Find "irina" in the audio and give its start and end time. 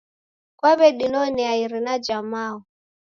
1.63-1.93